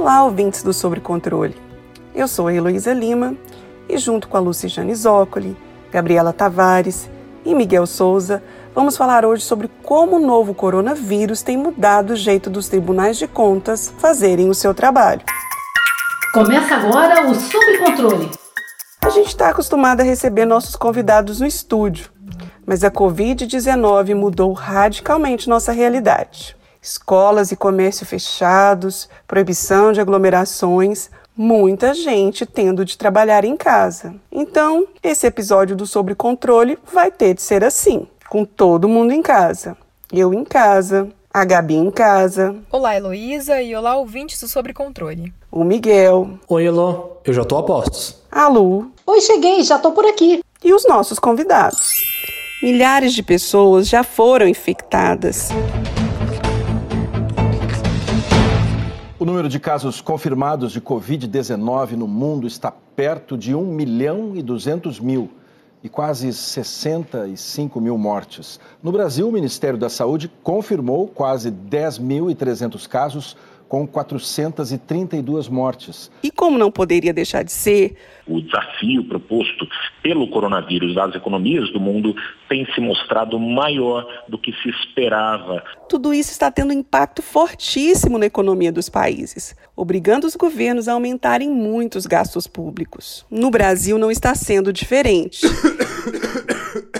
[0.00, 1.56] Olá, ouvintes do Sobre Controle.
[2.14, 3.34] Eu sou a Heloísa Lima
[3.88, 5.56] e, junto com a Luciane Zócoli,
[5.90, 7.10] Gabriela Tavares
[7.44, 8.40] e Miguel Souza,
[8.72, 13.26] vamos falar hoje sobre como o novo coronavírus tem mudado o jeito dos tribunais de
[13.26, 15.22] contas fazerem o seu trabalho.
[16.32, 18.30] Começa agora o Sobre Controle.
[19.02, 22.08] A gente está acostumado a receber nossos convidados no estúdio,
[22.64, 26.56] mas a Covid-19 mudou radicalmente nossa realidade.
[26.80, 34.14] Escolas e comércio fechados, proibição de aglomerações, muita gente tendo de trabalhar em casa.
[34.30, 39.22] Então, esse episódio do Sobre Controle vai ter de ser assim, com todo mundo em
[39.22, 39.76] casa.
[40.12, 42.56] Eu em casa, a Gabi em casa.
[42.70, 45.32] Olá, Heloísa, e olá, ouvintes do Sobre Controle.
[45.50, 46.38] O Miguel.
[46.48, 48.16] Oi, Elo, eu já tô a postos.
[48.30, 48.90] A Lu.
[49.06, 50.42] Oi, cheguei, já tô por aqui.
[50.64, 51.92] E os nossos convidados.
[52.62, 55.50] Milhares de pessoas já foram infectadas.
[59.28, 64.98] Número de casos confirmados de Covid-19 no mundo está perto de 1 milhão e 200
[65.00, 65.30] mil
[65.84, 68.58] e quase 65 mil mortes.
[68.82, 73.36] No Brasil, o Ministério da Saúde confirmou quase 10.300 casos
[73.68, 76.10] com 432 mortes.
[76.22, 79.68] E como não poderia deixar de ser, o desafio proposto
[80.02, 82.14] pelo coronavírus às economias do mundo
[82.48, 85.62] tem se mostrado maior do que se esperava.
[85.88, 90.94] Tudo isso está tendo um impacto fortíssimo na economia dos países, obrigando os governos a
[90.94, 93.26] aumentarem muitos gastos públicos.
[93.30, 95.42] No Brasil não está sendo diferente.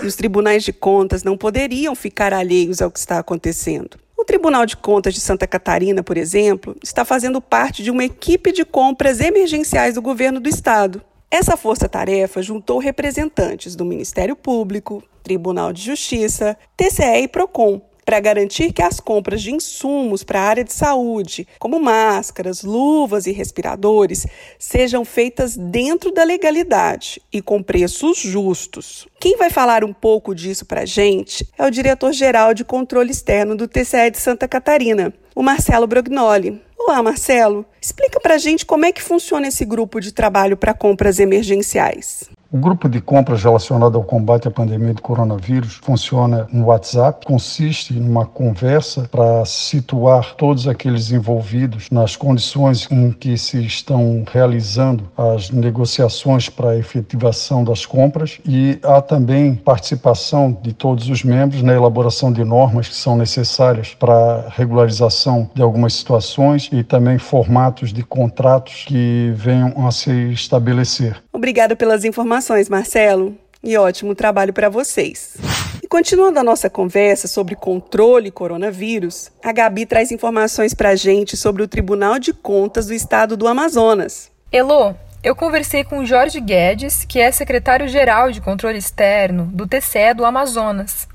[0.01, 3.97] E os tribunais de contas não poderiam ficar alheios ao que está acontecendo.
[4.29, 8.63] Tribunal de Contas de Santa Catarina, por exemplo, está fazendo parte de uma equipe de
[8.63, 11.01] compras emergenciais do governo do estado.
[11.31, 18.73] Essa força-tarefa juntou representantes do Ministério Público, Tribunal de Justiça, TCE e PROCON para garantir
[18.73, 24.25] que as compras de insumos para a área de saúde, como máscaras, luvas e respiradores,
[24.57, 29.07] sejam feitas dentro da legalidade e com preços justos.
[29.19, 33.55] Quem vai falar um pouco disso para a gente é o diretor-geral de controle externo
[33.55, 36.59] do TCE de Santa Catarina, o Marcelo Brognoli.
[36.79, 37.65] Olá, Marcelo.
[37.81, 42.29] Explica para a gente como é que funciona esse grupo de trabalho para compras emergenciais.
[42.51, 47.93] O grupo de compras relacionado ao combate à pandemia do coronavírus funciona no WhatsApp, consiste
[47.93, 55.11] em uma conversa para situar todos aqueles envolvidos nas condições em que se estão realizando
[55.15, 61.61] as negociações para a efetivação das compras e há também participação de todos os membros
[61.61, 67.17] na elaboração de normas que são necessárias para a regularização de algumas situações e também
[67.17, 71.21] formatos de contratos que venham a se estabelecer.
[71.31, 75.37] Obrigada pelas informações, Marcelo, e ótimo trabalho para vocês.
[75.83, 81.35] E continuando a nossa conversa sobre controle coronavírus, a Gabi traz informações para a gente
[81.35, 84.31] sobre o Tribunal de Contas do Estado do Amazonas.
[84.51, 90.23] Elô, eu conversei com Jorge Guedes, que é secretário-geral de controle externo do TCE do
[90.23, 91.07] Amazonas.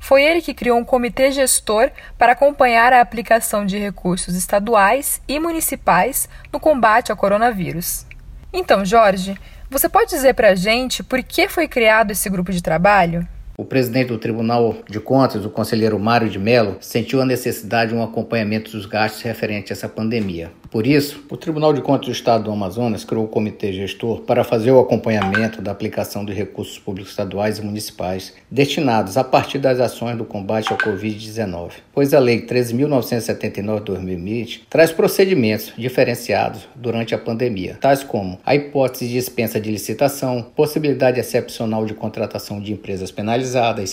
[0.00, 5.38] Foi ele que criou um comitê gestor para acompanhar a aplicação de recursos estaduais e
[5.38, 8.06] municipais no combate ao coronavírus.
[8.52, 12.62] Então, Jorge, você pode dizer para a gente por que foi criado esse grupo de
[12.62, 13.28] trabalho?
[13.60, 17.94] O presidente do Tribunal de Contas, o conselheiro Mário de Mello, sentiu a necessidade de
[17.94, 20.50] um acompanhamento dos gastos referentes a essa pandemia.
[20.70, 24.44] Por isso, o Tribunal de Contas do Estado do Amazonas criou o comitê gestor para
[24.44, 29.78] fazer o acompanhamento da aplicação dos recursos públicos estaduais e municipais destinados a partir das
[29.78, 37.76] ações do combate ao Covid-19, pois a Lei 13.979-2020 traz procedimentos diferenciados durante a pandemia,
[37.78, 43.49] tais como a hipótese de dispensa de licitação, possibilidade excepcional de contratação de empresas penalizadas,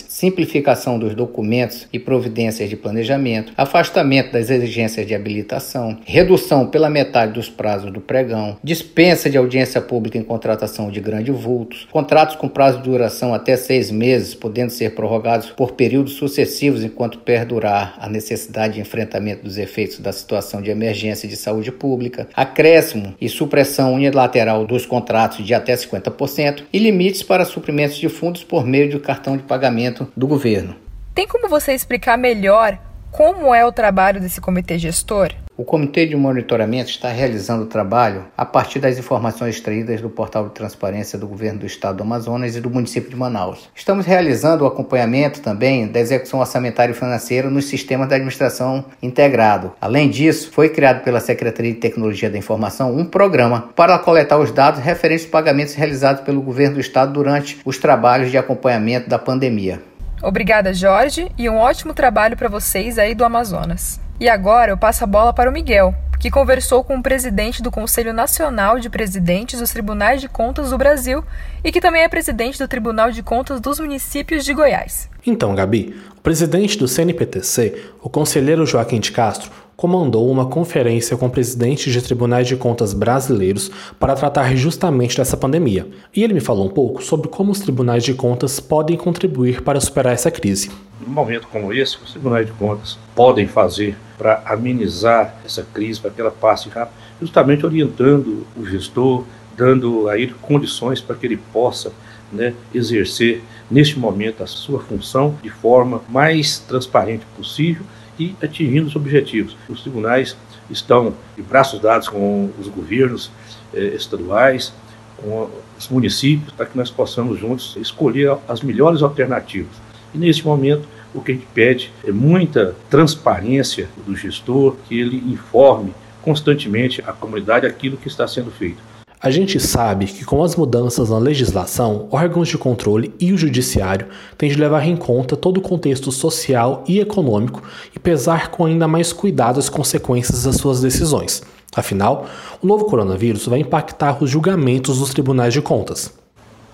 [0.08, 7.32] simplificação dos documentos e providências de planejamento, afastamento das exigências de habilitação, redução pela metade
[7.32, 12.48] dos prazos do pregão, dispensa de audiência pública em contratação de grande vultos, contratos com
[12.48, 18.08] prazo de duração até seis meses, podendo ser prorrogados por períodos sucessivos enquanto perdurar a
[18.08, 23.94] necessidade de enfrentamento dos efeitos da situação de emergência de saúde pública, acréscimo e supressão
[23.94, 29.00] unilateral dos contratos de até 50% e limites para suprimentos de fundos por meio do
[29.00, 30.76] cartão de pagamento do governo.
[31.14, 32.78] Tem como você explicar melhor
[33.10, 35.32] como é o trabalho desse comitê gestor?
[35.58, 40.46] O Comitê de Monitoramento está realizando o trabalho a partir das informações extraídas do portal
[40.46, 43.68] de transparência do Governo do Estado do Amazonas e do município de Manaus.
[43.74, 49.72] Estamos realizando o acompanhamento também da execução orçamentária e financeira nos sistemas da administração integrado.
[49.80, 54.52] Além disso, foi criado pela Secretaria de Tecnologia da Informação um programa para coletar os
[54.52, 59.18] dados referentes aos pagamentos realizados pelo Governo do Estado durante os trabalhos de acompanhamento da
[59.18, 59.82] pandemia.
[60.22, 64.06] Obrigada, Jorge, e um ótimo trabalho para vocês aí do Amazonas.
[64.20, 67.70] E agora eu passo a bola para o Miguel, que conversou com o presidente do
[67.70, 71.22] Conselho Nacional de Presidentes dos Tribunais de Contas do Brasil
[71.62, 75.08] e que também é presidente do Tribunal de Contas dos Municípios de Goiás.
[75.24, 81.30] Então, Gabi, o presidente do CNPTC, o conselheiro Joaquim de Castro, comandou uma conferência com
[81.30, 85.86] presidentes de tribunais de contas brasileiros para tratar justamente dessa pandemia.
[86.12, 89.78] E ele me falou um pouco sobre como os tribunais de contas podem contribuir para
[89.78, 90.68] superar essa crise.
[91.00, 96.10] Num momento como esse, os tribunais de contas podem fazer para amenizar essa crise, para
[96.10, 99.22] que ela passe rápido, justamente orientando o gestor,
[99.56, 101.92] dando a ele condições para que ele possa
[102.32, 107.84] né, exercer neste momento a sua função de forma mais transparente possível
[108.18, 109.56] e atingindo os objetivos.
[109.68, 110.36] Os tribunais
[110.70, 113.30] estão de braços dados com os governos
[113.72, 114.72] eh, estaduais,
[115.16, 119.72] com os municípios, para que nós possamos juntos escolher as melhores alternativas.
[120.14, 125.16] E nesse momento, o que a gente pede é muita transparência do gestor, que ele
[125.32, 128.87] informe constantemente a comunidade aquilo que está sendo feito.
[129.20, 134.06] A gente sabe que com as mudanças na legislação, órgãos de controle e o judiciário
[134.36, 137.60] têm de levar em conta todo o contexto social e econômico
[137.94, 141.42] e pesar com ainda mais cuidado as consequências das suas decisões.
[141.74, 142.28] Afinal,
[142.62, 146.16] o novo coronavírus vai impactar os julgamentos dos tribunais de contas.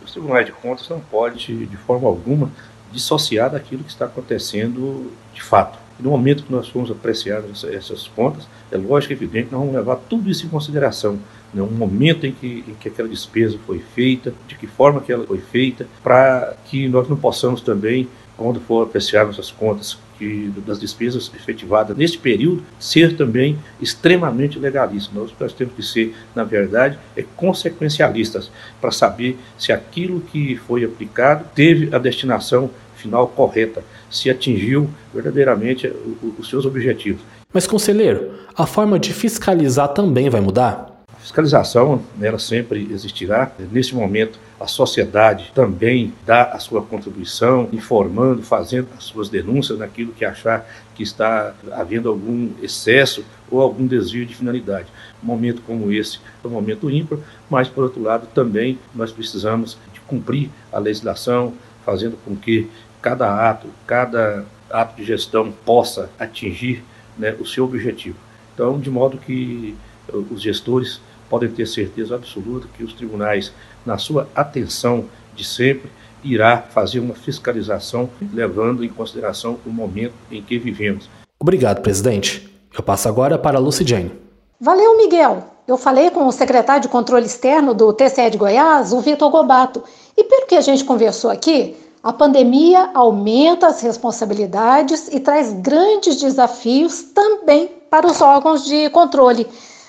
[0.04, 2.52] Os tribunais de contas não podem, de forma alguma,
[2.92, 5.78] dissociar daquilo que está acontecendo de fato.
[5.98, 7.42] No momento que nós formos apreciar
[7.72, 11.18] essas contas, é lógico e evidente que nós vamos levar tudo isso em consideração.
[11.54, 11.62] Né?
[11.62, 15.24] Um momento em que, em que aquela despesa foi feita, de que forma que ela
[15.24, 20.80] foi feita, para que nós não possamos também, quando for apreciar nossas contas que, das
[20.80, 25.14] despesas efetivadas neste período, ser também extremamente legalistas.
[25.14, 30.84] Nós, nós temos que ser, na verdade, é consequencialistas para saber se aquilo que foi
[30.84, 35.92] aplicado teve a destinação final correta, se atingiu verdadeiramente
[36.38, 37.20] os seus objetivos.
[37.52, 40.93] Mas, conselheiro, a forma de fiscalizar também vai mudar?
[41.24, 43.50] Fiscalização, ela sempre existirá.
[43.72, 50.12] Nesse momento, a sociedade também dá a sua contribuição, informando, fazendo as suas denúncias naquilo
[50.12, 54.88] que achar que está havendo algum excesso ou algum desvio de finalidade.
[55.22, 57.18] Um momento como esse é um momento ímpar,
[57.48, 61.54] mas, por outro lado, também nós precisamos de cumprir a legislação,
[61.86, 62.68] fazendo com que
[63.00, 66.84] cada ato, cada ato de gestão possa atingir
[67.16, 68.18] né, o seu objetivo.
[68.52, 69.74] Então, de modo que
[70.06, 71.00] eh, os gestores
[71.34, 73.52] podem ter certeza absoluta que os tribunais,
[73.84, 75.90] na sua atenção de sempre,
[76.22, 81.10] irá fazer uma fiscalização levando em consideração o momento em que vivemos.
[81.40, 82.48] Obrigado, presidente.
[82.72, 84.12] Eu passo agora para a Lucidjane.
[84.60, 85.42] Valeu, Miguel.
[85.66, 89.82] Eu falei com o secretário de controle externo do TCE de Goiás, o Vitor Gobato,
[90.16, 96.14] e pelo que a gente conversou aqui, a pandemia aumenta as responsabilidades e traz grandes
[96.20, 99.48] desafios também para os órgãos de controle.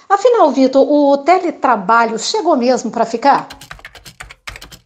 [0.09, 3.47] Afinal, Vitor, o teletrabalho chegou mesmo para ficar?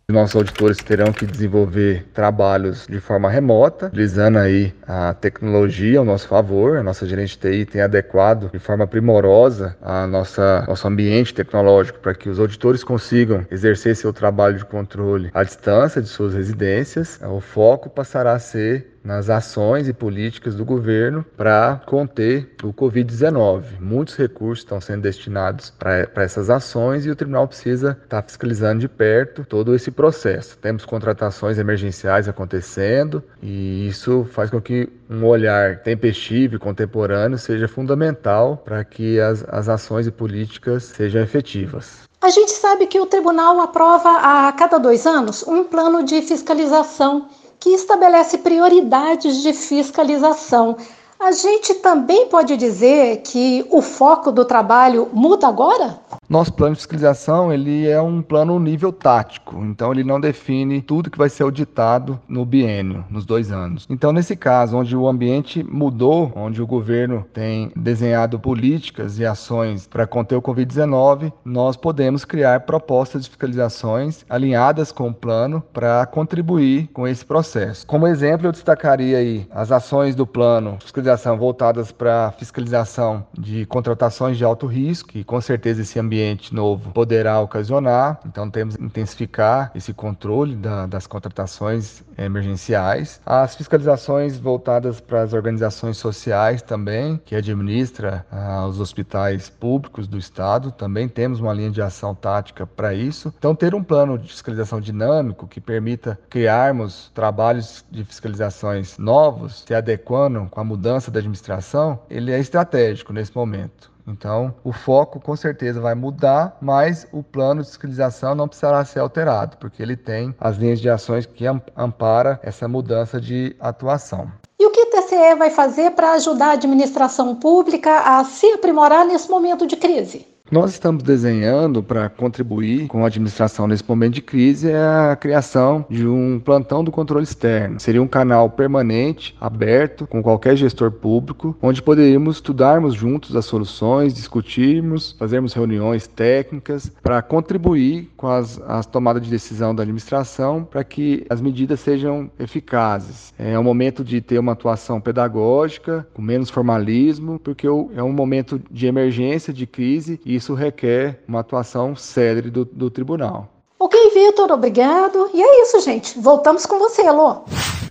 [0.09, 6.27] Nossos auditores terão que desenvolver trabalhos de forma remota, utilizando aí a tecnologia ao nosso
[6.27, 6.77] favor.
[6.77, 12.15] A nossa gerente TI tem adequado de forma primorosa a nossa nosso ambiente tecnológico para
[12.15, 17.19] que os auditores consigam exercer seu trabalho de controle à distância de suas residências.
[17.21, 23.79] O foco passará a ser nas ações e políticas do governo para conter o Covid-19.
[23.79, 28.79] Muitos recursos estão sendo destinados para essas ações e o tribunal precisa estar tá fiscalizando
[28.79, 30.57] de perto todo esse processo.
[30.57, 37.67] Temos contratações emergenciais acontecendo e isso faz com que um olhar tempestivo e contemporâneo seja
[37.67, 42.09] fundamental para que as, as ações e políticas sejam efetivas.
[42.21, 47.29] A gente sabe que o tribunal aprova a cada dois anos um plano de fiscalização
[47.59, 50.77] que estabelece prioridades de fiscalização.
[51.19, 55.99] A gente também pode dizer que o foco do trabalho muda agora?
[56.29, 61.09] Nosso plano de fiscalização ele é um plano nível tático, então ele não define tudo
[61.09, 63.87] que vai ser auditado no biênio, nos dois anos.
[63.89, 69.87] Então, nesse caso, onde o ambiente mudou, onde o governo tem desenhado políticas e ações
[69.87, 76.05] para conter o Covid-19, nós podemos criar propostas de fiscalizações alinhadas com o plano para
[76.05, 77.87] contribuir com esse processo.
[77.87, 83.65] Como exemplo, eu destacaria aí as ações do plano de fiscalização voltadas para fiscalização de
[83.65, 88.19] contratações de alto risco, e com certeza esse ambiente ambiente novo poderá ocasionar.
[88.25, 93.21] Então, temos que intensificar esse controle da, das contratações emergenciais.
[93.25, 100.17] As fiscalizações voltadas para as organizações sociais também, que administra ah, os hospitais públicos do
[100.17, 103.33] Estado, também temos uma linha de ação tática para isso.
[103.37, 109.73] Então, ter um plano de fiscalização dinâmico que permita criarmos trabalhos de fiscalizações novos, se
[109.73, 113.89] adequando com a mudança da administração, ele é estratégico nesse momento.
[114.09, 118.99] Então, o foco com certeza vai mudar, mas o plano de fiscalização não precisará ser
[118.99, 121.45] alterado, porque ele tem as linhas de ações que
[121.77, 124.31] ampara essa mudança de atuação.
[124.59, 129.05] E o que o TCE vai fazer para ajudar a administração pública a se aprimorar
[129.05, 130.27] nesse momento de crise?
[130.51, 135.85] Nós estamos desenhando para contribuir com a administração nesse momento de crise é a criação
[135.87, 137.79] de um plantão do controle externo.
[137.79, 144.11] Seria um canal permanente, aberto, com qualquer gestor público, onde poderíamos estudarmos juntos as soluções,
[144.11, 150.83] discutirmos, fazermos reuniões técnicas para contribuir com as, as tomadas de decisão da administração para
[150.83, 153.35] que as medidas sejam eficazes.
[153.37, 158.59] É um momento de ter uma atuação pedagógica, com menos formalismo, porque é um momento
[158.71, 163.47] de emergência, de crise e isso requer uma atuação célere do, do tribunal.
[163.77, 165.29] Ok, Vitor, obrigado.
[165.33, 166.19] E é isso, gente.
[166.19, 167.43] Voltamos com você, Alô.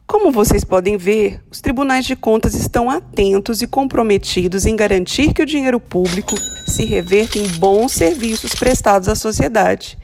[0.07, 5.43] Como vocês podem ver, os tribunais de contas estão atentos e comprometidos em garantir que
[5.43, 6.35] o dinheiro público
[6.67, 9.99] se reverta em bons serviços prestados à sociedade,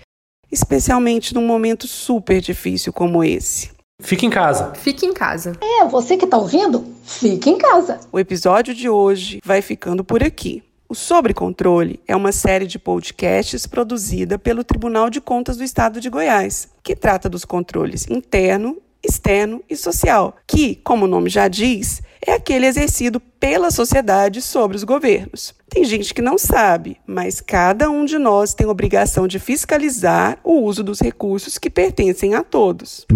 [0.52, 3.70] especialmente num momento super difícil como esse.
[4.00, 4.74] Fique em casa.
[4.74, 5.52] Fique em casa.
[5.60, 8.00] É, você que está ouvindo, fique em casa.
[8.12, 10.62] O episódio de hoje vai ficando por aqui.
[10.94, 16.00] O Sobre Controle é uma série de podcasts produzida pelo Tribunal de Contas do Estado
[16.00, 18.80] de Goiás, que trata dos controles interno,
[19.24, 24.76] externo e social, que, como o nome já diz, é aquele exercido pela sociedade sobre
[24.76, 25.54] os governos.
[25.68, 30.60] Tem gente que não sabe, mas cada um de nós tem obrigação de fiscalizar o
[30.60, 33.06] uso dos recursos que pertencem a todos.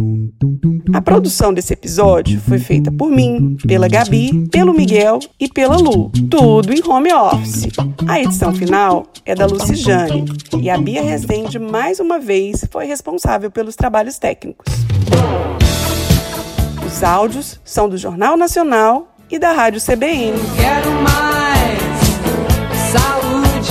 [0.92, 6.10] A produção desse episódio foi feita por mim, pela Gabi, pelo Miguel e pela Lu,
[6.30, 7.68] tudo em home office.
[8.06, 10.24] A edição final é da Lucijane
[10.60, 14.87] e a Bia Rezende, mais uma vez, foi responsável pelos trabalhos técnicos.
[16.98, 20.36] Os áudios são do Jornal Nacional e da Rádio CBN.
[20.56, 21.78] Quero mais
[22.90, 23.70] saúde.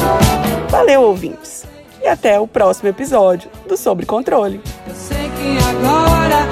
[0.69, 1.65] Valeu, ouvintes.
[2.01, 4.61] E até o próximo episódio do Sobre Controle.
[4.87, 6.47] Eu sei que agora